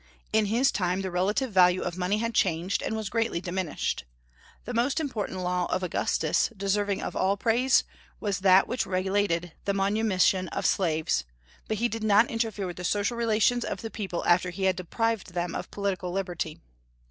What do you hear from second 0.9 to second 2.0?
the relative value of